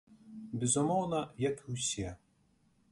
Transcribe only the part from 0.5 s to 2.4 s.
Безумоўна, як і ўсе.